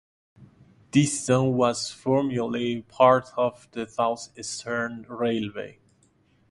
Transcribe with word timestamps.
This 0.89 1.23
Zone 1.25 1.53
was 1.55 1.91
formerly 1.91 2.81
part 2.81 3.29
of 3.37 3.67
the 3.71 3.87
South 3.87 4.29
Eastern 4.35 5.03
Railway. 5.07 5.77